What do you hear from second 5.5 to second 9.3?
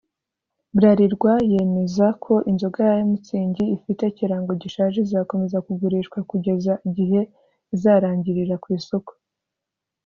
kugurishwa kugeza igihe izarangirira ku isoko